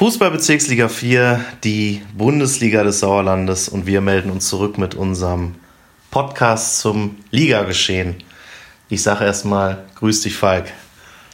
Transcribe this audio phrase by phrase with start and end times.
[0.00, 5.56] Fußballbezirksliga 4, die Bundesliga des Sauerlandes und wir melden uns zurück mit unserem
[6.10, 8.14] Podcast zum Ligageschehen.
[8.88, 10.72] Ich sage erstmal, grüß dich, Falk.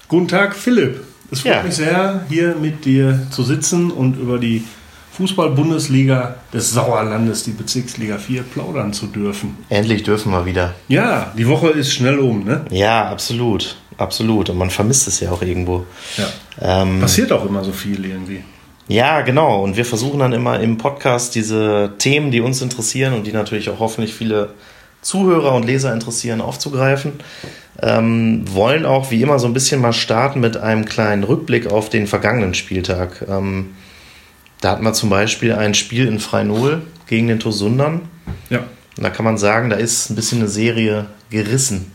[0.09, 1.01] Guten Tag, Philipp.
[1.31, 1.63] Es freut ja.
[1.63, 4.65] mich sehr, hier mit dir zu sitzen und über die
[5.13, 9.57] Fußball-Bundesliga des Sauerlandes, die Bezirksliga 4, plaudern zu dürfen.
[9.69, 10.75] Endlich dürfen wir wieder.
[10.89, 12.65] Ja, die Woche ist schnell um, ne?
[12.71, 13.77] Ja, absolut.
[13.97, 14.51] Absolut.
[14.51, 15.87] Und man vermisst es ja auch irgendwo.
[16.17, 16.83] Ja.
[16.83, 18.43] Ähm, Passiert auch immer so viel irgendwie.
[18.89, 19.63] Ja, genau.
[19.63, 23.69] Und wir versuchen dann immer im Podcast diese Themen, die uns interessieren und die natürlich
[23.69, 24.51] auch hoffentlich viele
[25.03, 27.15] Zuhörer und Leser interessieren, aufzugreifen.
[27.83, 31.91] Ähm, wollen auch wie immer so ein bisschen mal starten mit einem kleinen Rückblick auf
[31.91, 33.25] den vergangenen Spieltag.
[33.29, 33.71] Ähm,
[34.61, 38.03] da hatten wir zum Beispiel ein Spiel in Freinol gegen den Tosundern.
[38.51, 38.61] Ja.
[38.97, 41.93] Und da kann man sagen, da ist ein bisschen eine Serie gerissen.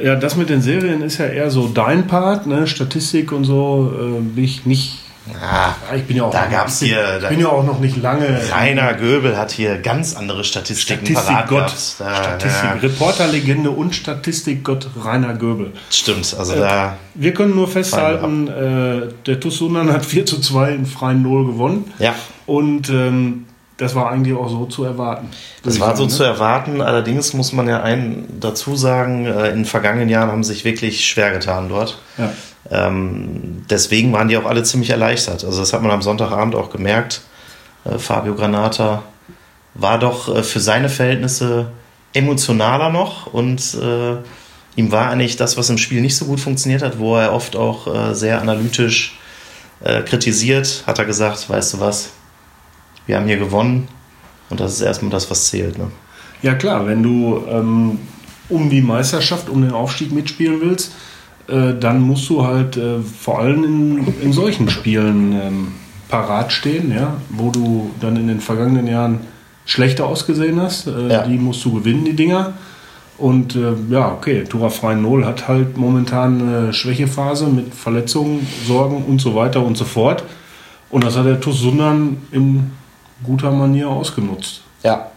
[0.00, 2.66] Ja, das mit den Serien ist ja eher so dein Part, ne?
[2.66, 5.00] Statistik und so äh, bin ich nicht
[5.40, 8.40] Ah, ich bin ja auch, da gab's hier, ich bin ja auch noch nicht lange.
[8.52, 12.72] Rainer Göbel hat hier ganz andere Statistiken Statistikgott, Statistik, ja.
[12.82, 15.72] Reporterlegende und Statistikgott Rainer Göbel.
[15.90, 16.96] Stimmt, also äh, da.
[17.14, 21.92] Wir können nur festhalten, äh, der Tussunan hat 4 zu 2 in freien Null gewonnen.
[21.98, 22.14] Ja.
[22.46, 23.46] Und ähm,
[23.78, 25.28] das war eigentlich auch so zu erwarten.
[25.62, 26.08] Das war so ne?
[26.08, 26.80] zu erwarten.
[26.80, 30.64] Allerdings muss man ja einen dazu sagen, äh, in den vergangenen Jahren haben sie sich
[30.64, 31.98] wirklich schwer getan dort.
[32.18, 32.32] Ja.
[32.70, 35.44] Ähm, deswegen waren die auch alle ziemlich erleichtert.
[35.44, 37.22] Also das hat man am Sonntagabend auch gemerkt.
[37.84, 39.02] Äh, Fabio Granata
[39.74, 41.70] war doch äh, für seine Verhältnisse
[42.12, 44.16] emotionaler noch und äh,
[44.76, 47.56] ihm war eigentlich das, was im Spiel nicht so gut funktioniert hat, wo er oft
[47.56, 49.18] auch äh, sehr analytisch
[49.80, 52.10] äh, kritisiert, hat er gesagt, weißt du was,
[53.06, 53.88] wir haben hier gewonnen
[54.50, 55.78] und das ist erstmal das, was zählt.
[55.78, 55.90] Ne?
[56.42, 57.98] Ja klar, wenn du ähm,
[58.48, 60.92] um die Meisterschaft, um den Aufstieg mitspielen willst,
[61.48, 65.68] dann musst du halt äh, vor allem in, in solchen Spielen ähm,
[66.08, 69.20] parat stehen, ja, wo du dann in den vergangenen Jahren
[69.64, 70.86] schlechter ausgesehen hast.
[70.86, 71.26] Äh, ja.
[71.26, 72.54] Die musst du gewinnen, die Dinger.
[73.18, 79.04] Und äh, ja, okay, Tura Freien Null hat halt momentan eine Schwächephase mit Verletzungen, Sorgen
[79.04, 80.24] und so weiter und so fort.
[80.90, 82.70] Und das hat der TuS Sundern in
[83.24, 84.62] guter Manier ausgenutzt.
[84.82, 85.10] Ja.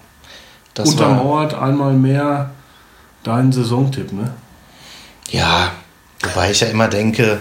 [0.74, 2.52] Das Untermauert einmal mehr
[3.24, 4.32] deinen Saisontipp, ne?
[5.30, 5.72] Ja,
[6.24, 7.40] Wobei ich ja immer denke,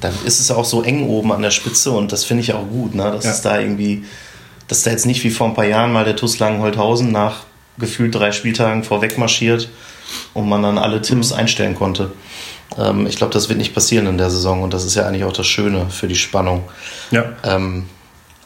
[0.00, 2.66] dann ist es auch so eng oben an der Spitze und das finde ich auch
[2.66, 3.10] gut, ne?
[3.10, 3.30] dass ja.
[3.30, 4.04] es da irgendwie,
[4.68, 7.44] dass da jetzt nicht wie vor ein paar Jahren mal der TuS Langenholthausen nach
[7.78, 9.68] gefühlt drei Spieltagen vorweg marschiert
[10.34, 11.36] und man dann alle Tipps mhm.
[11.36, 12.12] einstellen konnte.
[12.78, 15.24] Ähm, ich glaube, das wird nicht passieren in der Saison und das ist ja eigentlich
[15.24, 16.64] auch das Schöne für die Spannung.
[17.10, 17.24] Ja.
[17.44, 17.86] Ähm,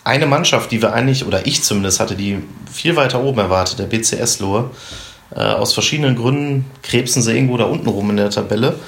[0.04, 2.38] eine Mannschaft, die wir eigentlich, oder ich zumindest hatte, die
[2.72, 4.70] viel weiter oben erwartet, der BCS Lohe.
[5.34, 8.78] Äh, aus verschiedenen Gründen krebsen sie irgendwo da unten rum in der Tabelle.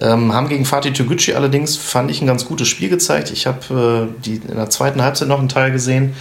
[0.00, 3.30] Ähm, haben gegen Fatih Toguchi allerdings, fand ich, ein ganz gutes Spiel gezeigt.
[3.30, 6.14] Ich habe äh, in der zweiten Halbzeit noch einen Teil gesehen.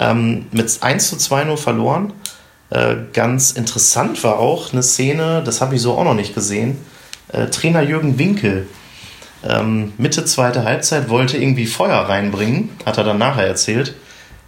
[0.00, 2.12] Ähm, mit 1 zu 2 nur verloren.
[2.70, 6.78] Äh, ganz interessant war auch eine Szene, das habe ich so auch noch nicht gesehen.
[7.28, 8.66] Äh, Trainer Jürgen Winkel,
[9.46, 13.94] ähm, Mitte zweite Halbzeit, wollte irgendwie Feuer reinbringen, hat er dann nachher erzählt,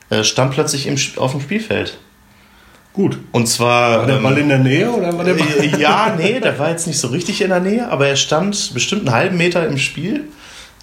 [0.08, 1.98] äh, stand plötzlich im, auf dem Spielfeld.
[2.94, 3.18] Gut.
[3.32, 3.98] Und zwar.
[3.98, 5.48] War der Ball ähm, in der Nähe oder war der Ball?
[5.60, 8.72] Äh, ja, nee, der war jetzt nicht so richtig in der Nähe, aber er stand
[8.72, 10.28] bestimmt einen halben Meter im Spiel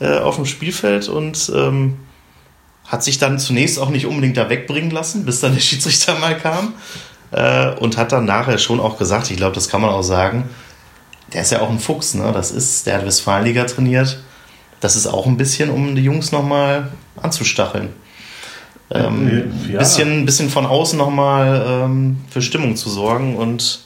[0.02, 1.98] äh, auf dem Spielfeld und ähm,
[2.86, 6.38] hat sich dann zunächst auch nicht unbedingt da wegbringen lassen, bis dann der Schiedsrichter mal
[6.38, 6.74] kam.
[7.32, 10.50] Äh, und hat dann nachher schon auch gesagt, ich glaube, das kann man auch sagen,
[11.32, 12.30] der ist ja auch ein Fuchs, ne?
[12.34, 14.22] Das ist, der hat Westfalenliga trainiert.
[14.82, 16.92] Das ist auch ein bisschen, um die Jungs nochmal
[17.22, 17.94] anzustacheln
[18.94, 19.80] ähm, ja.
[19.80, 23.80] bisschen, bisschen von außen nochmal ähm, für Stimmung zu sorgen und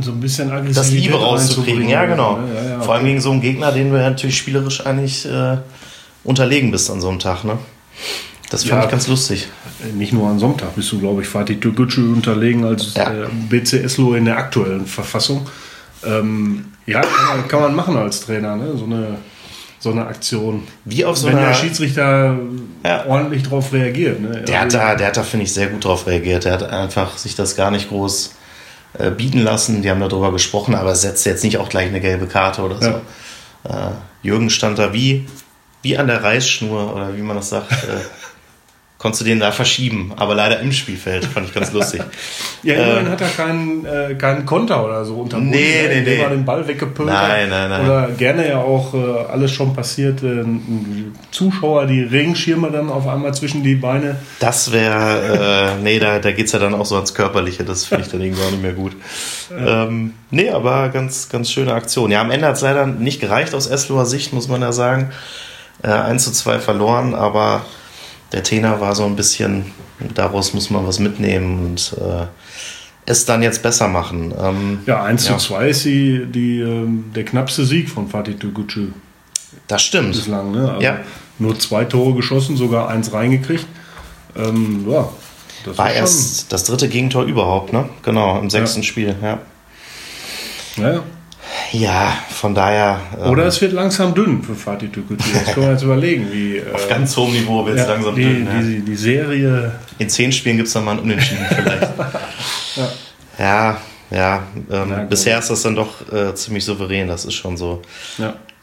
[0.00, 1.88] so ein bisschen das Liebe rauszukriegen.
[1.88, 2.38] Ja, genau.
[2.54, 5.56] Ja, ja, Vor allem gegen so einen Gegner, den du ja natürlich spielerisch eigentlich äh,
[6.24, 7.44] unterlegen bist an so einem Tag.
[7.44, 7.58] Ne?
[8.50, 9.48] Das fand ich ganz lustig.
[9.94, 13.26] Nicht nur an so einem Tag bist du, glaube ich, Fatih Togucu unterlegen als äh,
[13.48, 15.46] BCSLO in der aktuellen Verfassung.
[16.04, 18.54] Ähm, ja, kann man, kann man, machen als Trainer.
[18.56, 18.76] Ne?
[18.76, 19.16] So eine
[19.78, 20.66] so eine Aktion.
[20.84, 22.36] Wie auf so Wenn einer, der Schiedsrichter
[22.84, 23.06] ja.
[23.06, 24.20] ordentlich darauf reagiert.
[24.20, 24.42] Ne?
[24.42, 26.44] Der hat da, der hat da finde ich, sehr gut darauf reagiert.
[26.44, 28.34] Der hat einfach sich das gar nicht groß
[28.98, 29.82] äh, bieten lassen.
[29.82, 33.00] Die haben darüber gesprochen, aber setzt jetzt nicht auch gleich eine gelbe Karte oder so.
[33.68, 33.88] Ja.
[33.88, 33.92] Äh,
[34.22, 35.26] Jürgen stand da wie,
[35.82, 37.70] wie an der Reißschnur oder wie man das sagt.
[38.98, 41.26] Konntest du den da verschieben, aber leider im Spielfeld.
[41.26, 42.00] Fand ich ganz lustig.
[42.62, 45.50] ja, immerhin äh, hat er keinen, äh, keinen Konter oder so unterbunden.
[45.50, 46.16] Nee, nee, nee.
[46.16, 47.84] Er den Ball weggepölt Nein, nein, nein.
[47.84, 50.42] Oder gerne ja auch äh, alles schon passiert, äh,
[51.30, 54.16] Zuschauer, die Regenschirme dann auf einmal zwischen die Beine.
[54.40, 57.84] Das wäre, äh, nee, da, da geht es ja dann auch so ans Körperliche, das
[57.84, 58.96] finde ich dann irgendwie auch nicht mehr gut.
[59.54, 62.10] Ähm, nee, aber ganz, ganz schöne Aktion.
[62.10, 65.10] Ja, am Ende hat es leider nicht gereicht aus Esloer Sicht, muss man ja sagen.
[65.82, 67.62] Äh, 1 zu 2 verloren, aber
[68.36, 69.72] der Trainer war so ein bisschen,
[70.14, 72.26] daraus muss man was mitnehmen und äh,
[73.06, 74.34] es dann jetzt besser machen.
[74.38, 75.38] Ähm, ja, 1 ja.
[75.38, 78.88] zu 2 ist die, die, ähm, der knappste Sieg von Fatih Togucu.
[79.68, 80.12] Das stimmt.
[80.12, 80.68] Bislang, ne?
[80.68, 80.98] Also ja.
[81.38, 83.66] Nur zwei Tore geschossen, sogar eins reingekriegt.
[84.36, 85.08] Ähm, ja,
[85.64, 87.88] das war erst das dritte Gegentor überhaupt, ne?
[88.02, 88.86] Genau, im sechsten ja.
[88.86, 89.38] Spiel, ja.
[90.76, 91.02] Ja.
[91.72, 93.00] Ja, von daher.
[93.20, 95.24] Ähm, Oder es wird langsam dünn für Fatih Tukuti.
[95.32, 96.28] Das können wir jetzt überlegen.
[96.32, 98.48] Wie, Auf äh, ganz hohem Niveau wird es ja, langsam die, dünn.
[98.60, 98.80] Die, ja.
[98.84, 99.72] die, Serie.
[99.98, 101.82] In zehn Spielen gibt es dann mal einen Unentschieden vielleicht.
[102.76, 102.92] ja.
[103.38, 103.80] Ja,
[104.10, 107.82] ja, ähm, bisher ist das dann doch äh, ziemlich souverän, das ist schon so.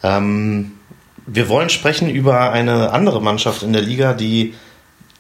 [0.02, 0.72] Ähm,
[1.28, 4.56] wir wollen sprechen über eine andere Mannschaft in der Liga, die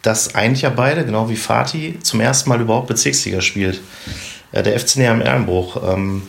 [0.02, 3.82] das eigentlich ja beide, genau wie Fatih, zum ersten Mal überhaupt Bezirksliga spielt.
[4.52, 6.24] Äh, der FC Neheim Erlenbruch ähm,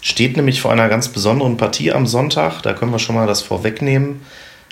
[0.00, 3.42] steht nämlich vor einer ganz besonderen Partie am Sonntag, da können wir schon mal das
[3.42, 4.22] vorwegnehmen,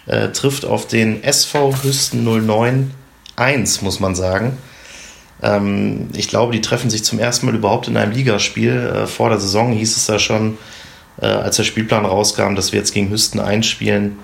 [0.06, 2.92] äh, trifft auf den SV Hüsten 09
[3.36, 4.56] 1, muss man sagen.
[5.42, 8.72] Ähm, ich glaube, die treffen sich zum ersten Mal überhaupt in einem Ligaspiel.
[8.72, 10.58] Äh, vor der Saison hieß es da schon,
[11.20, 14.18] äh, als der Spielplan rauskam, dass wir jetzt gegen Hüsten einspielen,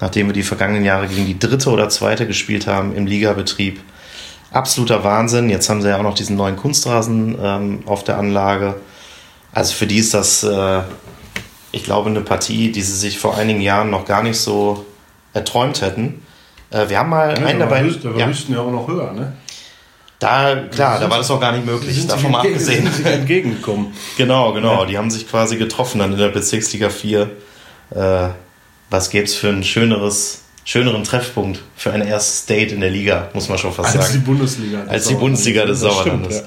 [0.00, 3.80] nachdem wir die vergangenen Jahre gegen die dritte oder zweite gespielt haben im Ligabetrieb.
[4.52, 5.48] Absoluter Wahnsinn.
[5.48, 8.76] Jetzt haben sie ja auch noch diesen neuen Kunstrasen ähm, auf der Anlage.
[9.54, 10.82] Also für die ist das, äh,
[11.70, 14.84] ich glaube, eine Partie, die sie sich vor einigen Jahren noch gar nicht so
[15.32, 16.22] erträumt hätten.
[16.70, 17.82] Äh, wir haben mal ja, einen dabei.
[17.82, 18.26] Da war ja.
[18.26, 19.32] Hüsten ja auch noch höher, ne?
[20.18, 22.90] Da, klar, da war das auch gar nicht möglich, davon mal abgesehen.
[22.90, 23.92] Sind entgegengekommen.
[24.16, 24.80] genau, genau.
[24.80, 24.86] Ja.
[24.86, 27.30] Die haben sich quasi getroffen dann in der Bezirksliga 4.
[27.90, 28.28] Äh,
[28.90, 33.28] was gäbe es für ein schöneres, schöneren Treffpunkt für ein erstes Date in der Liga,
[33.34, 34.18] muss man schon fast Als sagen.
[34.18, 36.44] Die Bundesliga Als die Bundesliga des Sauerlandes.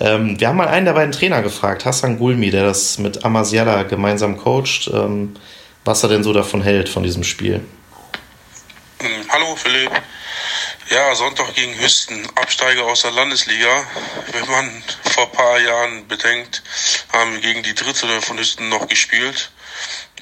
[0.00, 0.14] Ja.
[0.14, 3.82] Ähm, wir haben mal einen der beiden Trainer gefragt, Hassan Gulmi, der das mit Amasiala
[3.82, 5.36] gemeinsam coacht, ähm,
[5.84, 7.60] was er denn so davon hält, von diesem Spiel.
[9.00, 9.90] Hm, hallo Philipp.
[10.90, 13.84] Ja, Sonntag gegen Hüsten, Absteiger aus der Landesliga.
[14.32, 14.82] Wenn man
[15.12, 16.62] vor ein paar Jahren bedenkt,
[17.12, 19.50] haben wir gegen die dritte von Hüsten noch gespielt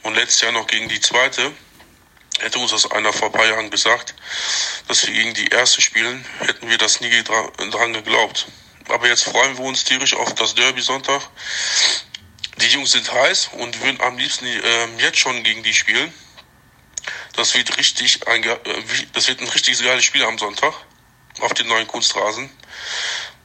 [0.02, 1.52] und letztes Jahr noch gegen die zweite.
[2.40, 4.14] Hätte uns das einer vor ein paar Jahren gesagt,
[4.88, 8.46] dass wir gegen die erste spielen, hätten wir das nie dran geglaubt.
[8.88, 11.22] Aber jetzt freuen wir uns tierisch auf das Derby Sonntag.
[12.58, 16.12] Die Jungs sind heiß und würden am liebsten äh, jetzt schon gegen die spielen.
[17.34, 18.58] Das wird richtig ein, äh,
[19.12, 20.74] das wird ein richtig geiles Spiel am Sonntag
[21.40, 22.50] auf den neuen Kunstrasen.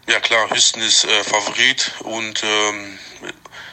[0.08, 3.00] Ja klar, Hüsten ist äh, Favorit und ähm,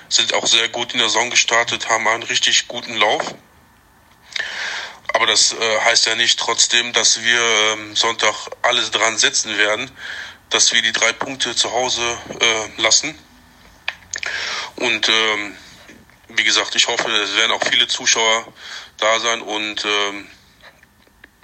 [0.09, 3.35] sind auch sehr gut in der Saison gestartet, haben einen richtig guten Lauf.
[5.19, 7.41] Aber das äh, heißt ja nicht trotzdem, dass wir
[7.73, 9.91] ähm, Sonntag alles dran setzen werden,
[10.49, 12.01] dass wir die drei Punkte zu Hause
[12.39, 13.19] äh, lassen.
[14.77, 15.57] Und ähm,
[16.29, 18.47] wie gesagt, ich hoffe, es werden auch viele Zuschauer
[18.99, 20.29] da sein und ähm,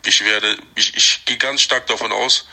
[0.07, 2.47] ich werde, ich, ich gehe ganz stark davon aus,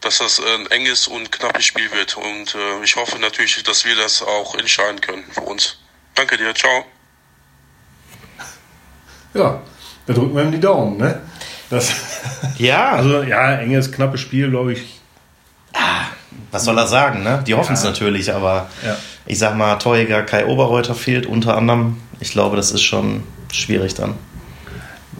[0.00, 2.16] dass das ein enges und knappes Spiel wird.
[2.16, 5.78] Und äh, ich hoffe natürlich, dass wir das auch entscheiden können für uns.
[6.14, 6.86] Danke dir, ciao.
[9.34, 9.60] Ja,
[10.06, 11.20] da drücken wir ihm die Daumen, ne?
[11.70, 11.92] Das,
[12.58, 12.92] ja.
[12.96, 15.00] Also ja, enges, knappes Spiel, glaube ich.
[15.72, 16.06] Ah,
[16.50, 17.42] was soll er sagen, ne?
[17.46, 17.90] Die hoffen es ja.
[17.90, 18.96] natürlich, aber ja.
[19.26, 21.96] ich sag mal, Torjäger Kai Oberreuter fehlt unter anderem.
[22.20, 23.22] Ich glaube, das ist schon
[23.52, 24.10] schwierig dann.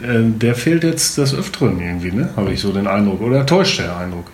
[0.02, 2.31] Äh, der fehlt jetzt des Öfteren irgendwie, ne?
[2.37, 3.20] Habe ich so den Eindruck.
[3.23, 4.26] Oder täuscht der Eindruck?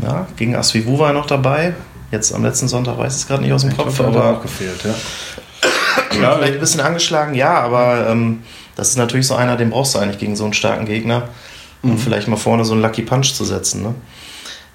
[0.00, 1.74] Ja, gegen Asvivu war er noch dabei.
[2.10, 4.36] Jetzt am letzten Sonntag weiß ich es gerade nicht aus dem ich Kopf, glaub, aber.
[4.36, 4.94] auch gefehlt, ja.
[6.20, 6.36] Ja.
[6.36, 8.42] Vielleicht ein bisschen angeschlagen, ja, aber ähm,
[8.76, 11.28] das ist natürlich so einer, den brauchst du eigentlich gegen so einen starken Gegner,
[11.82, 11.98] um mhm.
[11.98, 13.82] vielleicht mal vorne so einen Lucky Punch zu setzen.
[13.82, 13.94] Ne?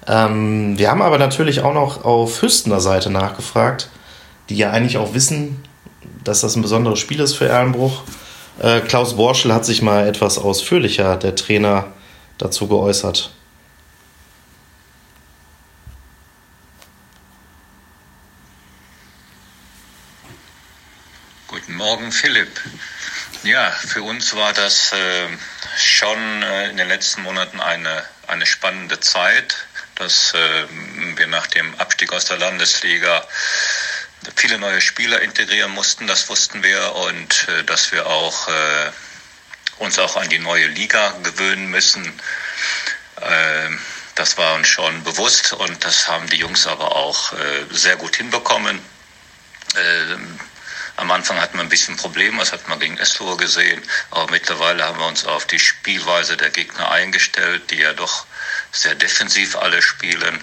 [0.06, 3.90] Ähm, wir haben aber natürlich auch noch auf Hüstener Seite nachgefragt,
[4.48, 5.62] die ja eigentlich auch wissen,
[6.24, 8.02] dass das ein besonderes Spiel ist für Erlenbruch.
[8.60, 11.86] Äh, Klaus Borschel hat sich mal etwas ausführlicher, der Trainer,
[12.38, 13.32] dazu geäußert.
[21.68, 22.48] Morgen, Philipp.
[23.42, 25.28] Ja, für uns war das äh,
[25.76, 29.54] schon äh, in den letzten Monaten eine, eine spannende Zeit,
[29.96, 30.64] dass äh,
[31.16, 33.22] wir nach dem Abstieg aus der Landesliga
[34.34, 38.90] viele neue Spieler integrieren mussten, das wussten wir und äh, dass wir auch äh,
[39.76, 42.06] uns auch an die neue Liga gewöhnen müssen.
[43.20, 43.68] Äh,
[44.14, 48.16] das war uns schon bewusst und das haben die Jungs aber auch äh, sehr gut
[48.16, 48.80] hinbekommen.
[50.98, 54.84] Am Anfang hatten wir ein bisschen Probleme, das hat man gegen Estor gesehen, aber mittlerweile
[54.84, 58.26] haben wir uns auf die Spielweise der Gegner eingestellt, die ja doch
[58.72, 60.42] sehr defensiv alle spielen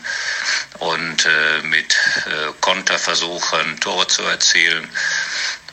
[0.79, 1.93] und äh, mit
[2.27, 4.89] äh, Konter versuchen, Tore zu erzielen.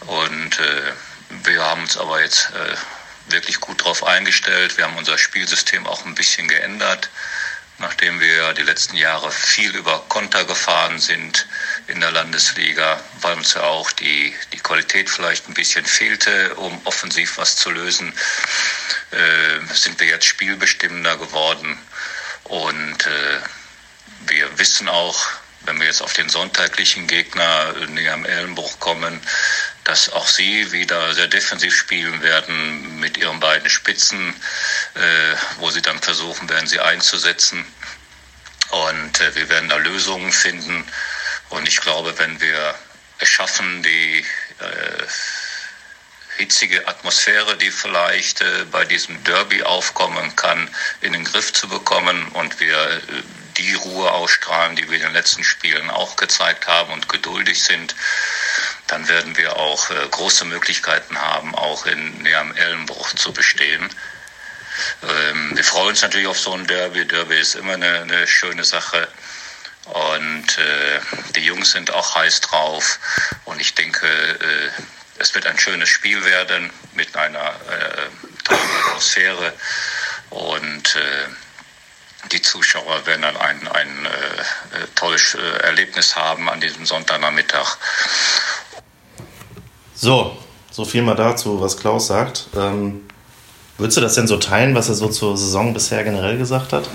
[0.06, 0.92] Und äh,
[1.44, 4.76] wir haben uns aber jetzt äh, wirklich gut darauf eingestellt.
[4.78, 7.08] Wir haben unser Spielsystem auch ein bisschen geändert.
[7.78, 11.46] nachdem wir die letzten Jahre viel über Konter gefahren sind
[11.92, 16.80] in der Landesliga, weil uns ja auch die, die Qualität vielleicht ein bisschen fehlte, um
[16.84, 18.12] offensiv was zu lösen,
[19.10, 21.78] äh, sind wir jetzt spielbestimmender geworden.
[22.44, 23.40] Und äh,
[24.26, 25.18] wir wissen auch,
[25.66, 29.20] wenn wir jetzt auf den sonntaglichen Gegner näher am Ellenbruch kommen,
[29.84, 34.34] dass auch sie wieder sehr defensiv spielen werden mit ihren beiden Spitzen,
[34.94, 37.64] äh, wo sie dann versuchen werden, sie einzusetzen.
[38.70, 40.86] Und äh, wir werden da Lösungen finden.
[41.52, 42.74] Und ich glaube, wenn wir
[43.18, 44.24] es schaffen, die
[44.58, 45.06] äh,
[46.38, 50.68] hitzige Atmosphäre, die vielleicht äh, bei diesem Derby aufkommen kann,
[51.02, 53.00] in den Griff zu bekommen und wir äh,
[53.58, 57.94] die Ruhe ausstrahlen, die wir in den letzten Spielen auch gezeigt haben und geduldig sind,
[58.86, 63.90] dann werden wir auch äh, große Möglichkeiten haben, auch in näherem Ellenbruch zu bestehen.
[65.02, 67.04] Ähm, wir freuen uns natürlich auf so ein Derby.
[67.06, 69.06] Derby ist immer eine, eine schöne Sache.
[69.86, 71.00] Und äh,
[71.34, 72.98] die Jungs sind auch heiß drauf.
[73.44, 74.70] Und ich denke, äh,
[75.18, 79.52] es wird ein schönes Spiel werden mit einer äh, tollen Atmosphäre.
[80.30, 86.86] Und äh, die Zuschauer werden dann ein, ein äh, tolles äh, Erlebnis haben an diesem
[86.86, 87.76] Sonntagnachmittag.
[89.94, 90.38] So,
[90.70, 92.46] so viel mal dazu, was Klaus sagt.
[92.56, 93.08] Ähm,
[93.78, 96.88] würdest du das denn so teilen, was er so zur Saison bisher generell gesagt hat?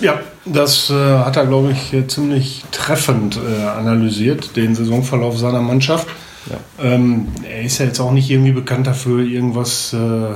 [0.00, 6.06] Ja, das äh, hat er, glaube ich, ziemlich treffend äh, analysiert, den Saisonverlauf seiner Mannschaft.
[6.50, 6.84] Ja.
[6.84, 10.34] Ähm, er ist ja jetzt auch nicht irgendwie bekannt dafür, irgendwas äh,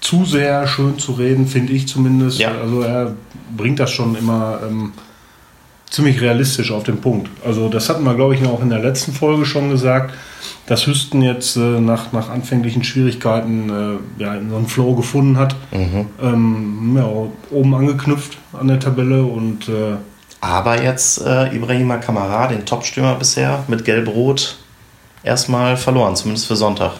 [0.00, 2.38] zu sehr schön zu reden, finde ich zumindest.
[2.38, 2.52] Ja.
[2.60, 3.14] Also er
[3.56, 4.92] bringt das schon immer ähm,
[5.90, 7.30] ziemlich realistisch auf den Punkt.
[7.44, 10.14] Also das hatten wir, glaube ich, auch in der letzten Folge schon gesagt,
[10.66, 15.38] dass Hüsten jetzt äh, nach, nach anfänglichen Schwierigkeiten äh, ja, in so einen Flow gefunden
[15.38, 15.54] hat.
[15.70, 16.06] Mhm.
[16.20, 17.08] Ähm, ja,
[17.50, 19.96] oben angeknüpft an der Tabelle und äh,
[20.40, 24.58] aber jetzt äh, Ibrahima Kamara, den Topstürmer bisher, mit Gelb-Rot
[25.22, 26.92] erstmal verloren, zumindest für Sonntag.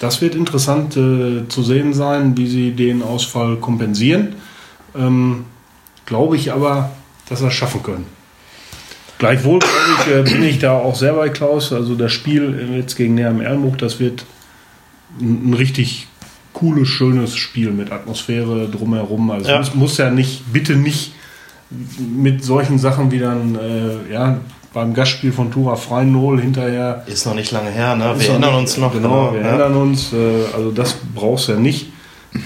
[0.00, 4.36] Das wird interessant äh, zu sehen sein, wie sie den Ausfall kompensieren.
[4.94, 5.44] Ähm,
[6.04, 6.90] Glaube ich aber,
[7.28, 8.06] dass sie es schaffen können.
[9.18, 9.60] Gleichwohl
[10.00, 11.72] ich, äh, bin ich da auch sehr bei Klaus.
[11.72, 14.24] Also das Spiel jetzt gegen Näher im Ehrenbuch, das wird
[15.20, 16.06] ein, ein, richtig
[16.52, 19.30] cooles, schönes Spiel mit Atmosphäre drumherum.
[19.30, 19.60] Also ja.
[19.60, 21.12] es muss ja nicht, bitte nicht
[21.98, 24.38] mit solchen Sachen wie dann, äh, ja,
[24.72, 27.02] beim Gastspiel von Tura Freinol hinterher.
[27.06, 28.14] Ist noch nicht lange her, ne?
[28.18, 28.92] Wir erinnern uns noch.
[28.92, 29.46] Genau, genau wir ja.
[29.46, 30.12] erinnern uns.
[30.12, 31.92] Äh, also das brauchst du ja nicht.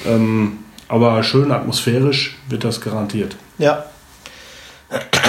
[0.06, 3.36] Ähm, aber schön atmosphärisch wird das garantiert.
[3.58, 3.84] Ja,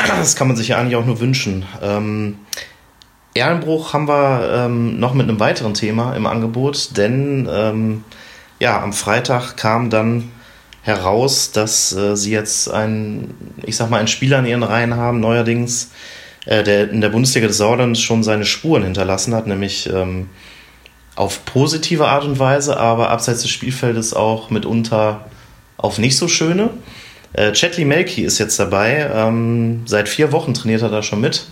[0.08, 1.66] das kann man sich ja eigentlich auch nur wünschen.
[1.82, 2.40] Ähm,
[3.34, 8.04] Erlenbruch haben wir ähm, noch mit einem weiteren Thema im Angebot, denn ähm,
[8.60, 10.32] ja, am Freitag kam dann
[10.84, 15.20] heraus, dass äh, sie jetzt ein, ich sag mal, einen Spieler in ihren Reihen haben,
[15.20, 15.92] neuerdings,
[16.46, 20.30] äh, der in der Bundesliga des Sauerlands schon seine Spuren hinterlassen hat, nämlich ähm,
[21.16, 25.26] auf positive Art und Weise, aber abseits des Spielfeldes auch mitunter
[25.78, 26.72] auf nicht so schöne.
[27.34, 29.10] Äh, Chetli Melki ist jetzt dabei.
[29.14, 31.46] Ähm, seit vier Wochen trainiert er da schon mit.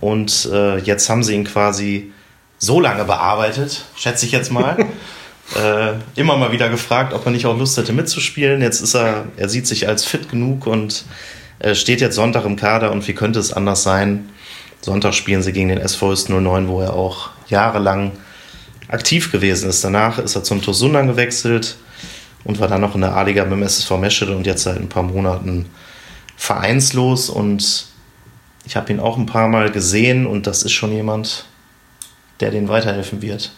[0.00, 2.12] Und äh, jetzt haben sie ihn quasi
[2.58, 4.76] so lange bearbeitet, schätze ich jetzt mal.
[5.56, 8.60] äh, immer mal wieder gefragt, ob er nicht auch Lust hätte mitzuspielen.
[8.60, 11.04] Jetzt ist er, er sieht sich als fit genug und
[11.60, 12.92] äh, steht jetzt Sonntag im Kader.
[12.92, 14.28] Und wie könnte es anders sein?
[14.82, 18.12] Sonntag spielen sie gegen den SV 09, wo er auch jahrelang
[18.88, 19.82] aktiv gewesen ist.
[19.82, 21.76] Danach ist er zum Tosundan gewechselt
[22.44, 25.02] und war dann noch in der A-Liga beim SSV Meschede und jetzt seit ein paar
[25.02, 25.66] Monaten
[26.36, 27.86] vereinslos und
[28.64, 31.46] ich habe ihn auch ein paar Mal gesehen und das ist schon jemand,
[32.40, 33.52] der denen weiterhelfen wird.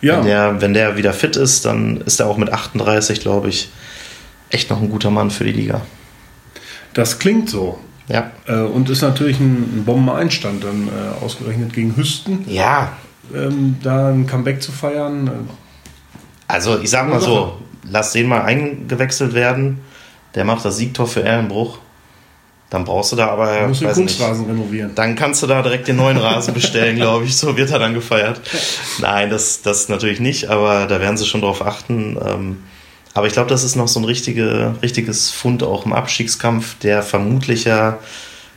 [0.00, 0.18] Ja.
[0.18, 3.70] Wenn der, wenn der wieder fit ist, dann ist er auch mit 38, glaube ich,
[4.50, 5.82] echt noch ein guter Mann für die Liga.
[6.94, 7.78] Das klingt so.
[8.08, 8.30] Ja.
[8.46, 12.44] Äh, und ist natürlich ein, Bombeneinstand dann äh, ausgerechnet gegen Hüsten.
[12.48, 12.92] Ja.
[13.34, 15.26] Ähm, da ein Comeback zu feiern.
[15.26, 15.30] Äh,
[16.46, 17.58] also ich sag mal so,
[17.90, 19.80] lass den mal eingewechselt werden.
[20.34, 21.78] Der macht das Siegtor für Erlenbruch.
[22.68, 23.60] Dann brauchst du da aber.
[23.60, 24.94] Du musst den Kunstrasen nicht, renovieren.
[24.94, 27.36] Dann kannst du da direkt den neuen Rasen bestellen, glaube ich.
[27.36, 28.40] So wird er dann gefeiert.
[28.98, 32.18] Nein, das, das natürlich nicht, aber da werden sie schon drauf achten.
[32.24, 32.56] Ähm,
[33.14, 37.02] aber ich glaube, das ist noch so ein richtige, richtiges Fund auch im Abstiegskampf, der
[37.02, 37.98] vermutlich ja,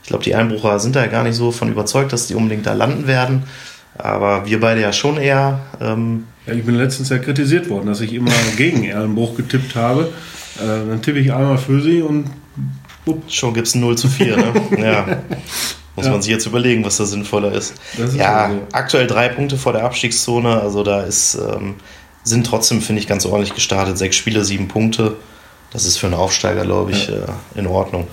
[0.04, 2.66] ich glaube, die Einbrucher sind da ja gar nicht so von überzeugt, dass die unbedingt
[2.66, 3.44] da landen werden.
[3.98, 5.60] Aber wir beide ja schon eher.
[5.80, 10.12] Ähm, ja, ich bin letztens ja kritisiert worden, dass ich immer gegen Erlenbruch getippt habe.
[10.58, 12.26] Äh, dann tippe ich einmal für sie und.
[13.06, 13.24] Upp.
[13.32, 14.54] Schon gibt es 0 zu 4, ne?
[14.78, 15.06] ja.
[15.96, 16.12] Muss ja.
[16.12, 17.74] man sich jetzt überlegen, was da sinnvoller ist.
[17.98, 18.68] ist ja, so.
[18.72, 20.62] aktuell drei Punkte vor der Abstiegszone.
[20.62, 21.76] Also da ist, ähm,
[22.24, 23.98] sind trotzdem, finde ich, ganz ordentlich gestartet.
[23.98, 25.16] Sechs Spiele, sieben Punkte.
[25.72, 27.16] Das ist für einen Aufsteiger, glaube ich, ja.
[27.16, 28.08] äh, in Ordnung.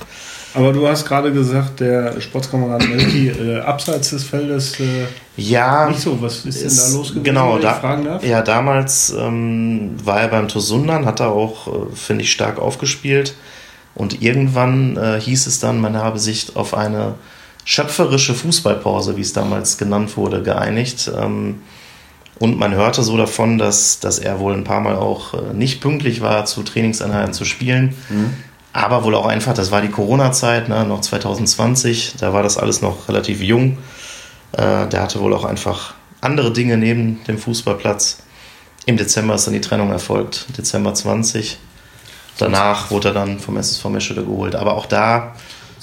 [0.56, 6.00] Aber du hast gerade gesagt, der Sportskamerad Melki äh, abseits des Feldes äh, Ja, nicht
[6.00, 6.20] so.
[6.20, 8.24] Was ist, denn da los gewesen, genau, wenn da, ich fragen darf?
[8.24, 13.34] ja, damals ähm, war er beim Tosundan, hat er auch, äh, finde ich, stark aufgespielt.
[13.94, 17.14] Und irgendwann äh, hieß es dann, man habe sich auf eine
[17.64, 21.10] schöpferische Fußballpause, wie es damals genannt wurde, geeinigt.
[21.16, 21.60] Ähm,
[22.38, 25.80] und man hörte so davon, dass, dass er wohl ein paar Mal auch äh, nicht
[25.80, 27.94] pünktlich war, zu Trainingseinheiten zu spielen.
[28.76, 32.82] Aber wohl auch einfach, das war die Corona-Zeit, ne, noch 2020, da war das alles
[32.82, 33.78] noch relativ jung.
[34.52, 38.18] Äh, der hatte wohl auch einfach andere Dinge neben dem Fußballplatz.
[38.84, 41.56] Im Dezember ist dann die Trennung erfolgt, Dezember 20.
[42.36, 44.54] Danach wurde er dann vom SSV Meschede geholt.
[44.54, 45.34] Aber auch da,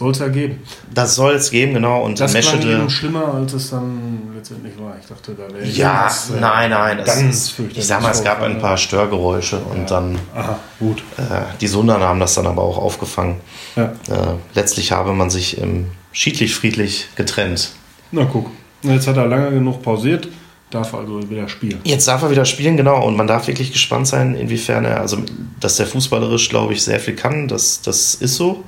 [0.03, 0.61] Soll es ja geben.
[0.93, 2.03] das soll es geben, genau.
[2.03, 2.73] Und Das klang Meschede.
[2.75, 4.95] eben schlimmer, als es dann letztendlich war.
[5.01, 6.99] Ich dachte, da wäre Ja, irgendwas, äh, nein, nein.
[6.99, 10.99] Es ganz fürchterlich ich sag mal, es gab ein paar Störgeräusche und dann Aha, gut.
[11.17, 11.21] äh,
[11.61, 13.37] die Sundern haben das dann aber auch aufgefangen.
[13.77, 13.85] Ja.
[13.85, 17.71] Äh, letztlich habe man sich im schiedlich-friedlich getrennt.
[18.11, 18.49] Na guck.
[18.81, 20.27] Jetzt hat er lange genug pausiert,
[20.69, 21.79] darf also wieder spielen.
[21.85, 23.05] Jetzt darf er wieder spielen, genau.
[23.05, 25.17] Und man darf wirklich gespannt sein, inwiefern er, also
[25.61, 28.63] dass der fußballerisch, glaube ich, sehr viel kann, das, das ist so.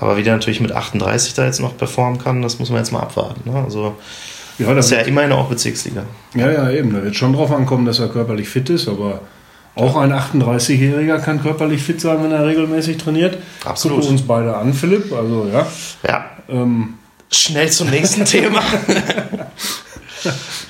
[0.00, 2.92] Aber wie der natürlich mit 38 da jetzt noch performen kann, das muss man jetzt
[2.92, 3.50] mal abwarten.
[3.50, 3.62] Ne?
[3.64, 3.96] Also
[4.58, 6.04] Ja, das ist ja immerhin auch Bezirksliga.
[6.34, 6.92] ja, ja, eben.
[6.94, 9.20] Da wird schon drauf ankommen, dass er körperlich fit ist, aber
[9.74, 13.38] auch ein 38-Jähriger kann körperlich fit sein, wenn er regelmäßig trainiert.
[13.64, 13.98] Absolut.
[14.00, 15.12] Gucken uns beide an, Philipp.
[15.12, 15.66] Also ja.
[16.06, 16.94] Ja, Ähm,
[17.30, 18.60] schnell zum nächsten Thema.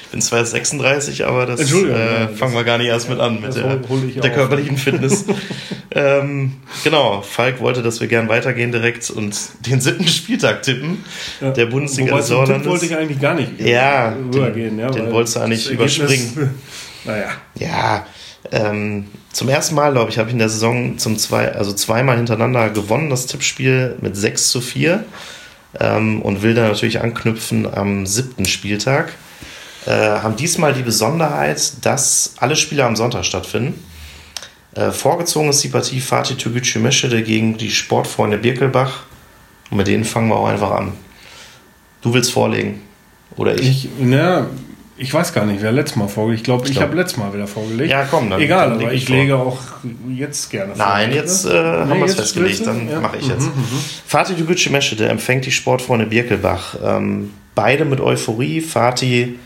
[0.03, 3.41] ich bin zwar jetzt 36, aber das äh, fangen wir gar nicht erst mit an,
[3.41, 5.25] mit der, der körperlichen Fitness.
[5.93, 9.37] ähm, genau, Falk wollte, dass wir gern weitergehen direkt und
[9.67, 11.05] den siebten Spieltag tippen,
[11.41, 11.51] ja.
[11.51, 12.69] der Bundesliga Wobei des Tipp Sauerlandes.
[12.69, 14.77] wollte ich eigentlich gar nicht Ja, rübergehen.
[14.77, 16.55] den- ja, den wolltest du eigentlich überspringen.
[17.05, 18.07] Naja, Ja,
[18.51, 22.17] ähm, zum ersten Mal, glaube ich, habe ich in der Saison zum zwei, also zweimal
[22.17, 25.05] hintereinander gewonnen, das Tippspiel mit 6 zu 4.
[25.81, 29.13] Ähm, und will da natürlich anknüpfen am siebten Spieltag.
[29.89, 33.83] Äh, haben diesmal die Besonderheit, dass alle Spiele am Sonntag stattfinden.
[34.75, 39.05] Äh, vorgezogen ist die Partie Fatih Türgücü Meschede gegen die Sportfreunde Birkelbach.
[39.71, 40.93] Und mit denen fangen wir auch einfach an.
[42.03, 42.83] Du willst vorlegen.
[43.37, 43.85] Oder ich?
[43.87, 44.47] ich, na,
[44.99, 46.41] ich weiß gar nicht, wer letztes Mal vorgelegt.
[46.41, 47.91] Ich glaube, ich, glaub- habe letztes Mal wieder vorgelegt.
[47.91, 49.59] Ja, komm, dann- Egal, dann aber ich ich lege auch
[50.15, 50.85] jetzt gerne vor.
[50.85, 53.01] Nein, jetzt äh, haben wir es festgelegt, dann Ja.
[53.01, 53.47] mache ich jetzt.
[53.47, 53.81] Mhm, mhm.
[54.07, 56.77] Fatih Dügücü Meschede empfängt die Sportfreunde Birkelbach.
[56.85, 58.61] Ähm, beide mit Euphorie.
[58.61, 59.39] Fatih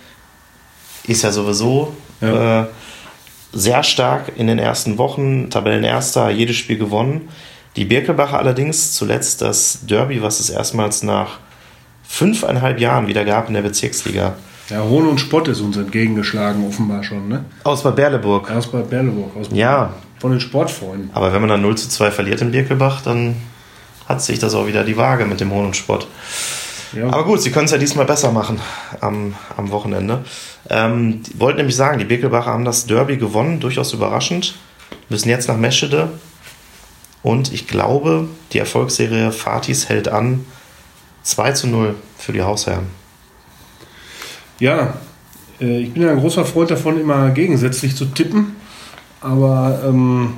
[1.04, 2.62] ist ja sowieso Ja.
[2.62, 2.66] Äh,
[3.54, 7.28] sehr stark in den ersten Wochen, Tabellenerster, jedes Spiel gewonnen.
[7.76, 11.38] Die Birkelbacher allerdings zuletzt das Derby, was es erstmals nach
[12.02, 14.34] fünfeinhalb Jahren wieder gab in der Bezirksliga.
[14.70, 17.44] Ja, Hohn und Spott ist uns entgegengeschlagen, offenbar schon, ne?
[17.64, 18.50] Aus Bad Berleburg.
[18.50, 21.10] Aus bei Berleburg, aus Ja, von den Sportfreunden.
[21.12, 23.36] aber wenn man dann 0 zu 2 verliert in Birkelbach, dann
[24.08, 26.06] hat sich das auch wieder die Waage mit dem Hohn und Spott.
[26.92, 28.60] Ja, Aber gut, sie können es ja diesmal besser machen
[29.00, 30.24] am, am Wochenende.
[30.68, 34.56] Ähm, die wollten nämlich sagen, die Birkelbacher haben das Derby gewonnen, durchaus überraschend.
[35.08, 36.10] Müssen jetzt nach Meschede.
[37.22, 40.44] Und ich glaube, die Erfolgsserie Fatis hält an
[41.22, 42.86] 2 zu 0 für die Hausherren.
[44.58, 44.94] ja
[45.62, 48.56] äh, ich bin ja ein großer Freund davon, immer gegensätzlich zu tippen.
[49.20, 50.34] Aber ähm,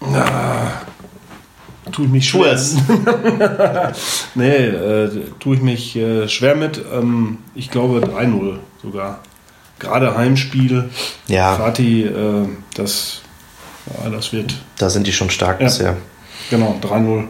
[0.00, 0.55] na,
[1.92, 2.52] tue ich mich Tu schwer.
[2.52, 2.76] es.
[4.34, 6.80] nee, äh, tue ich mich äh, schwer mit.
[6.92, 9.20] Ähm, ich glaube 3-0 sogar.
[9.78, 10.88] Gerade Heimspiel.
[11.28, 13.20] Ja, Fatih, äh, das,
[14.02, 15.66] ja, das wird, da sind die schon stark Ja.
[15.66, 15.96] bisher.
[16.50, 17.24] genau, 3-0.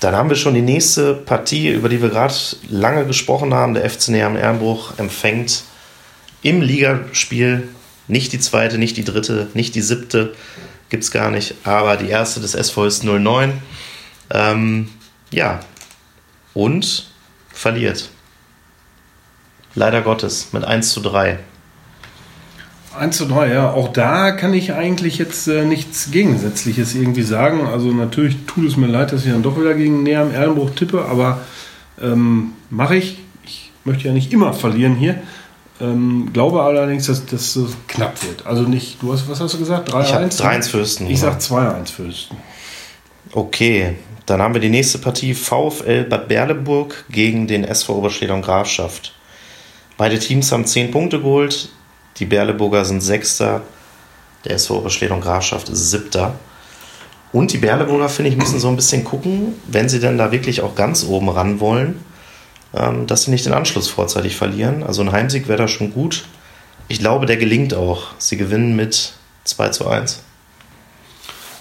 [0.00, 2.34] Dann haben wir schon die nächste Partie, über die wir gerade
[2.68, 3.74] lange gesprochen haben.
[3.74, 5.62] Der FC Neheim Ehrenbruch empfängt
[6.42, 7.68] im Ligaspiel
[8.08, 10.34] nicht die zweite, nicht die dritte, nicht die siebte,
[10.88, 13.52] gibt es gar nicht, aber die erste des SV ist 09.
[14.30, 14.88] Ähm,
[15.30, 15.60] ja,
[16.54, 17.10] und
[17.52, 18.10] verliert.
[19.74, 21.38] Leider Gottes mit 1 zu 3.
[22.98, 23.70] 1 zu 3, ja.
[23.72, 27.66] Auch da kann ich eigentlich jetzt äh, nichts Gegensätzliches irgendwie sagen.
[27.66, 30.70] Also natürlich tut es mir leid, dass ich dann doch wieder gegen Näher am Erlenbruch
[30.70, 31.42] tippe, aber
[32.00, 33.18] ähm, mache ich.
[33.44, 35.16] Ich möchte ja nicht immer verlieren hier.
[35.80, 38.46] Ähm, glaube allerdings, dass das so knapp wird.
[38.46, 39.92] Also nicht, du hast, was hast du gesagt?
[39.92, 40.04] 3-1?
[40.04, 41.10] Ich habe 3-1 Fürsten.
[41.10, 42.36] Ich sag 2-1 Fürsten.
[43.32, 49.14] Okay, dann haben wir die nächste Partie VfL Bad Berleburg gegen den SV Oberschledern Grafschaft.
[49.98, 51.68] Beide Teams haben 10 Punkte geholt.
[52.18, 53.62] Die Berleburger sind Sechster.
[54.44, 56.34] Der SV Oberschledern Grafschaft ist Siebter.
[57.32, 60.62] Und die Berleburger, finde ich, müssen so ein bisschen gucken, wenn sie denn da wirklich
[60.62, 62.02] auch ganz oben ran wollen,
[62.76, 64.82] ähm, dass sie nicht den Anschluss vorzeitig verlieren.
[64.82, 66.24] Also ein Heimsieg wäre da schon gut.
[66.88, 68.08] Ich glaube, der gelingt auch.
[68.18, 70.22] Sie gewinnen mit 2 zu 1.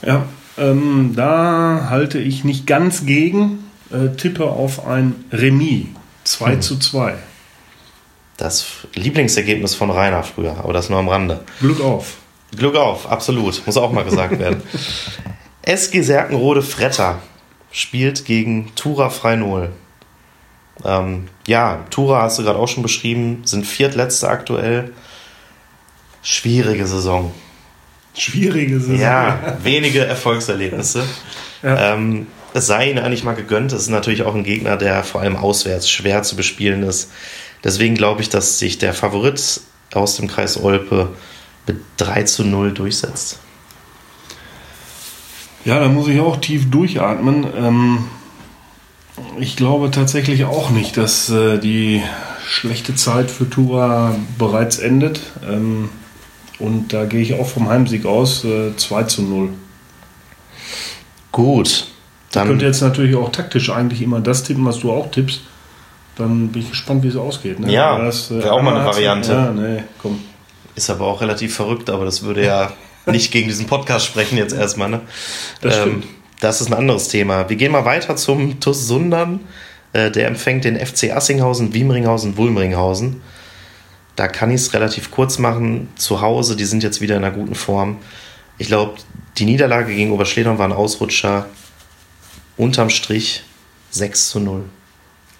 [0.05, 0.25] Ja,
[0.57, 5.87] Ähm, da halte ich nicht ganz gegen, äh, tippe auf ein Remis.
[6.23, 6.61] 2 hm.
[6.61, 7.15] zu 2.
[8.37, 11.41] Das Lieblingsergebnis von Rainer früher, aber das nur am Rande.
[11.59, 12.15] Glück auf.
[12.55, 13.65] Glück auf, absolut.
[13.65, 14.61] Muss auch mal gesagt werden.
[15.61, 17.19] SG Serkenrode Fretter
[17.71, 19.71] spielt gegen Tura Freinol.
[20.83, 24.93] Ähm, ja, Tura hast du gerade auch schon beschrieben, sind viertletzte aktuell.
[26.21, 27.31] Schwierige Saison.
[28.15, 28.99] Schwierige Saison.
[28.99, 31.03] Ja, wenige Erfolgserlebnisse.
[31.61, 31.93] Ja.
[31.93, 33.73] Ähm, es sei ihnen eigentlich mal gegönnt.
[33.73, 37.11] Es ist natürlich auch ein Gegner, der vor allem auswärts schwer zu bespielen ist.
[37.63, 39.61] Deswegen glaube ich, dass sich der Favorit
[39.93, 41.09] aus dem Kreis Olpe
[41.67, 43.39] mit 3 zu 0 durchsetzt.
[45.65, 47.45] Ja, da muss ich auch tief durchatmen.
[47.57, 48.05] Ähm,
[49.39, 52.01] ich glaube tatsächlich auch nicht, dass äh, die
[52.45, 55.19] schlechte Zeit für Tura bereits endet.
[55.47, 55.89] Ähm,
[56.59, 59.49] und da gehe ich auch vom Heimsieg aus, äh, 2 zu 0.
[61.31, 61.87] Gut.
[62.31, 65.41] Dann ich könnte jetzt natürlich auch taktisch eigentlich immer das tippen, was du auch tippst.
[66.17, 67.59] Dann bin ich gespannt, wie es ausgeht.
[67.59, 67.71] Ne?
[67.71, 69.31] Ja, das äh, wäre auch mal eine Variante.
[69.31, 70.21] Ja, nee, komm.
[70.75, 72.71] Ist aber auch relativ verrückt, aber das würde ja
[73.05, 74.89] nicht gegen diesen Podcast sprechen jetzt erstmal.
[74.89, 75.01] Ne?
[75.61, 76.03] Das, ähm,
[76.39, 77.49] das ist ein anderes Thema.
[77.49, 79.41] Wir gehen mal weiter zum TUS Sundern.
[79.93, 83.21] Äh, der empfängt den FC Assinghausen, Wiemringhausen, Wulmringhausen.
[84.15, 85.89] Da kann ich es relativ kurz machen.
[85.95, 87.97] Zu Hause, die sind jetzt wieder in einer guten Form.
[88.57, 88.95] Ich glaube,
[89.37, 91.47] die Niederlage gegen Oberschledern war ein Ausrutscher.
[92.57, 93.43] Unterm Strich
[93.91, 94.63] 6 zu 0.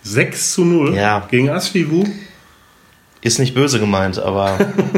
[0.04, 0.96] 6 zu 0?
[0.96, 1.26] Ja.
[1.32, 2.06] Gegen Asvivu?
[3.22, 4.58] Ist nicht böse gemeint, aber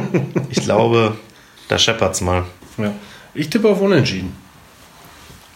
[0.49, 1.15] ich glaube,
[1.67, 2.43] da scheppert es mal.
[2.77, 2.91] Ja.
[3.33, 4.35] Ich tippe auf Unentschieden.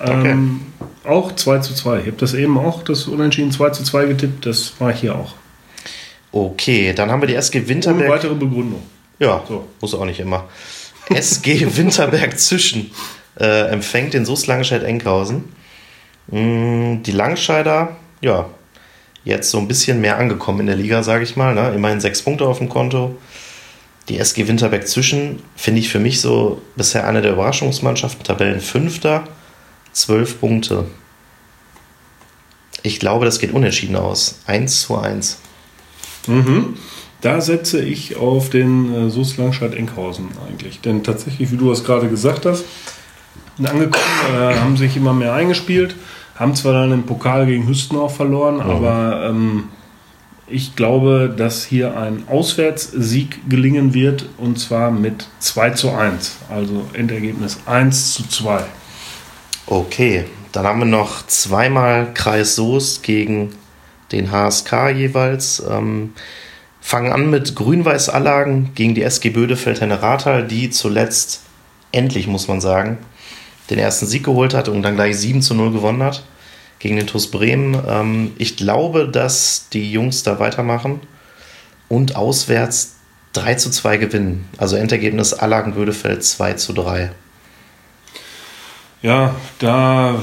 [0.04, 0.32] Okay.
[0.32, 0.62] Ähm,
[1.04, 2.00] auch 2 zu 2.
[2.00, 4.46] Ich habe das eben auch, das Unentschieden 2 zu 2 getippt.
[4.46, 5.34] Das war hier auch.
[6.32, 8.06] Okay, dann haben wir die SG Winterberg.
[8.06, 8.82] Ohne weitere Begründung.
[9.20, 9.68] Ja, so.
[9.82, 10.46] muss auch nicht immer.
[11.10, 12.92] SG Winterberg Zwischen
[13.40, 15.44] äh, empfängt den SUS Langenscheid-Enkhausen.
[16.28, 18.50] Mm, die Langscheider, ja,
[19.24, 21.54] jetzt so ein bisschen mehr angekommen in der Liga, sage ich mal.
[21.54, 21.74] Ne?
[21.76, 23.18] Immerhin sechs Punkte auf dem Konto.
[24.10, 28.24] Die SG Winterberg Zwischen finde ich für mich so bisher eine der Überraschungsmannschaften.
[28.24, 29.24] Tabellenfünfter,
[29.91, 30.86] zwölf Punkte.
[32.84, 34.39] Ich glaube, das geht unentschieden aus.
[34.47, 35.38] 1 zu 1.
[36.27, 36.77] Mhm.
[37.21, 40.82] Da setze ich auf den äh, SUS Langscheid-Enkhausen eigentlich.
[40.82, 42.65] Denn tatsächlich, wie du es gerade gesagt hast,
[43.60, 45.95] angekommen, äh, haben sich immer mehr eingespielt,
[46.36, 48.62] haben zwar dann im Pokal gegen Hüsten auch verloren, mhm.
[48.62, 49.63] aber ähm,
[50.47, 56.38] ich glaube, dass hier ein Auswärtssieg gelingen wird und zwar mit 2 zu 1.
[56.49, 58.63] Also Endergebnis 1 zu 2.
[59.72, 63.56] Okay, dann haben wir noch zweimal Kreis Soest gegen
[64.12, 65.64] den HSK jeweils.
[65.66, 66.12] Ähm,
[66.82, 71.44] fangen an mit Grün-Weiß-Allagen gegen die SG Bödefeld-Henne-Rathal, die zuletzt,
[71.94, 72.98] endlich muss man sagen,
[73.70, 76.26] den ersten Sieg geholt hat und dann gleich 7 zu 0 gewonnen hat
[76.80, 77.82] gegen den TuS Bremen.
[77.88, 81.00] Ähm, ich glaube, dass die Jungs da weitermachen
[81.88, 82.98] und auswärts
[83.32, 84.50] 3 zu 2 gewinnen.
[84.58, 87.12] Also Endergebnis Allagen Bödefeld 2 zu 3.
[89.02, 90.16] Ja, da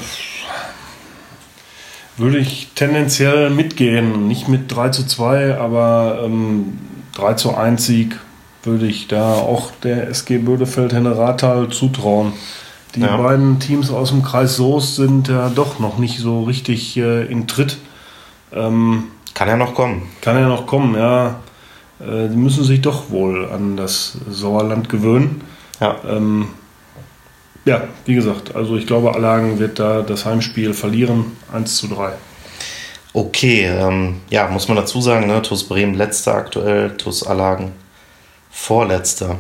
[2.17, 4.29] würde ich tendenziell mitgehen.
[4.29, 6.79] Nicht mit 3 zu 2, aber ähm,
[7.15, 8.19] 3 zu 1 Sieg
[8.63, 12.33] würde ich da auch der SG Bödefeld Henne Rathal zutrauen.
[12.95, 13.17] Die ja.
[13.17, 17.47] beiden Teams aus dem Kreis Soest sind ja doch noch nicht so richtig äh, in
[17.47, 17.79] Tritt.
[18.53, 20.03] Ähm, kann ja noch kommen.
[20.21, 21.37] Kann ja noch kommen, ja.
[22.01, 25.43] Äh, die müssen sich doch wohl an das Sauerland gewöhnen.
[25.81, 25.97] Ja.
[26.09, 26.49] Ähm,
[27.69, 32.13] ja, wie gesagt, also ich glaube, Allagen wird da das Heimspiel verlieren, 1 zu 3.
[33.13, 35.43] Okay, ähm, ja, muss man dazu sagen, ne?
[35.43, 37.73] TuS Bremen letzter aktuell, TuS Allagen
[38.51, 39.39] vorletzter.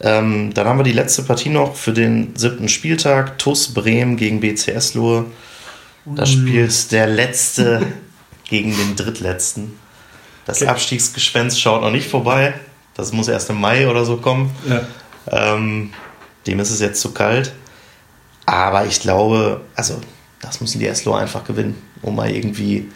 [0.00, 4.40] Ähm, dann haben wir die letzte Partie noch für den siebten Spieltag, TuS Bremen gegen
[4.40, 5.26] BCS Lohe.
[6.04, 7.86] Da spielt der letzte
[8.48, 9.78] gegen den drittletzten.
[10.46, 10.70] Das okay.
[10.70, 12.54] Abstiegsgespenst schaut noch nicht vorbei.
[12.94, 14.50] Das muss erst im Mai oder so kommen.
[14.68, 14.80] Ja.
[15.30, 15.92] Ähm,
[16.46, 17.52] dem ist es jetzt zu kalt.
[18.46, 20.00] Aber ich glaube, also
[20.40, 22.88] das müssen die Eslo einfach gewinnen, um mal irgendwie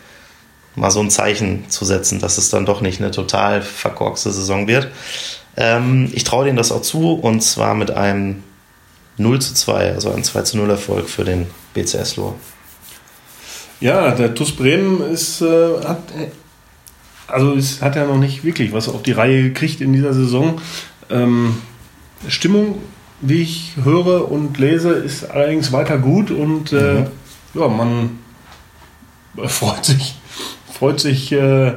[0.74, 4.66] mal so ein Zeichen zu setzen, dass es dann doch nicht eine total verkorkste Saison
[4.66, 4.90] wird.
[5.56, 8.42] Ähm, ich traue denen das auch zu und zwar mit einem
[9.16, 12.34] 0 zu 2, also einem 2 zu 0 Erfolg für den BCS Lohr.
[13.80, 16.02] Ja, der TuS Bremen ist, äh, hat,
[17.26, 20.60] also es hat ja noch nicht wirklich was auf die Reihe gekriegt in dieser Saison.
[21.08, 21.62] Ähm,
[22.28, 22.82] Stimmung
[23.20, 27.06] wie ich höre und lese, ist allerdings weiter gut und äh, mhm.
[27.54, 28.18] ja, man
[29.46, 30.16] freut sich,
[30.72, 31.32] freut sich.
[31.32, 31.74] Äh,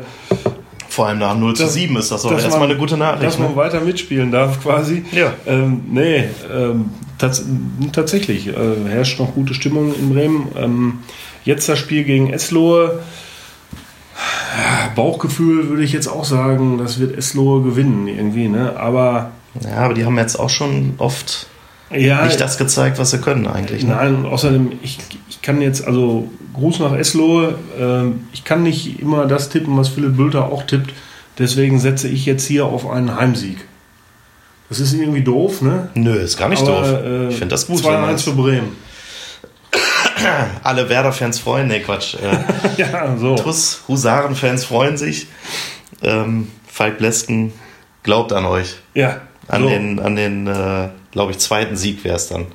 [0.90, 3.24] Vor allem nach 0 zu 7 ist das doch erstmal eine gute Nachricht.
[3.24, 3.46] Dass ne?
[3.46, 5.06] man weiter mitspielen darf quasi.
[5.12, 5.34] Ja.
[5.46, 7.46] Ähm, nee, ähm, Tats
[7.92, 8.54] tatsächlich äh,
[8.88, 10.48] herrscht noch gute Stimmung in Bremen.
[10.58, 11.00] Ähm,
[11.46, 13.02] jetzt das Spiel gegen Eslohe.
[14.96, 18.76] Bauchgefühl würde ich jetzt auch sagen, das wird Eslohe gewinnen irgendwie, ne?
[18.78, 19.32] Aber.
[19.64, 21.48] Ja, aber die haben jetzt auch schon oft
[21.92, 23.84] ja, nicht das gezeigt, was sie können eigentlich.
[23.84, 23.96] Ne?
[23.96, 29.26] Nein, außerdem, ich, ich kann jetzt, also Gruß nach Eslohe, äh, ich kann nicht immer
[29.26, 30.94] das tippen, was Philipp Bülter auch tippt.
[31.38, 33.66] Deswegen setze ich jetzt hier auf einen Heimsieg.
[34.68, 35.90] Das ist irgendwie doof, ne?
[35.96, 37.04] Nö, ist gar nicht Aber, doof.
[37.04, 37.82] äh, ich finde das gut.
[37.82, 38.76] 2-1 für Bremen.
[40.64, 41.68] alle Werder-Fans freuen.
[41.68, 42.16] Nee, Quatsch.
[42.16, 42.38] Äh,
[42.78, 43.36] Ja, so.
[43.36, 45.28] TuS Husaren-Fans freuen sich.
[46.04, 47.52] Ähm, Falk Blesken
[48.04, 48.76] glaubt an euch.
[48.94, 49.70] Ja, An so.
[49.70, 52.46] den, an den äh, glaube ich, zweiten Sieg wäre es dann.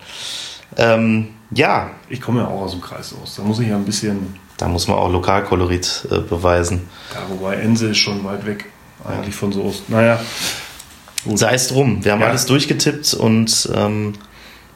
[0.76, 3.37] Ähm, ja, Ich komme ja auch aus dem Kreis aus.
[3.37, 4.35] Da muss ich ja ein bisschen.
[4.57, 6.88] da muss man auch Lokalkolorit äh, beweisen.
[7.12, 8.66] Ja, wobei Ense ist schon weit weg.
[9.04, 9.88] Eigentlich von Soest.
[9.90, 10.18] Naja,
[11.26, 12.04] Sei es drum.
[12.04, 12.28] Wir haben Ja.
[12.28, 14.12] alles durchgetippt und ähm,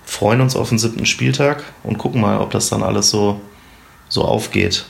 [0.05, 3.41] freuen uns auf den siebten Spieltag und gucken mal, ob das dann alles so,
[4.09, 4.87] so aufgeht.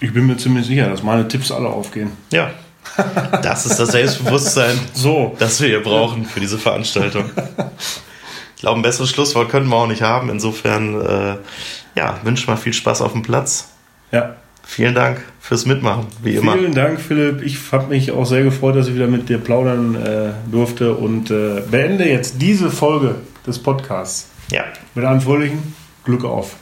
[0.00, 2.12] ich bin mir ziemlich sicher, dass meine Tipps alle aufgehen.
[2.32, 2.50] Ja,
[3.42, 5.36] das ist das Selbstbewusstsein, So.
[5.38, 7.30] das wir hier brauchen für diese Veranstaltung.
[8.56, 10.28] Ich glaube, ein besseres Schlusswort können wir auch nicht haben.
[10.28, 11.36] Insofern, äh,
[11.96, 13.68] ja, wünsche mal viel Spaß auf dem Platz.
[14.12, 14.36] Ja.
[14.62, 16.52] Vielen Dank fürs Mitmachen, wie immer.
[16.52, 17.42] Vielen Dank, Philipp.
[17.42, 21.30] Ich habe mich auch sehr gefreut, dass ich wieder mit dir plaudern äh, durfte und
[21.30, 25.74] äh, beende jetzt diese Folge des Podcasts Ja, mit einem fröhlichen
[26.04, 26.54] Glück auf.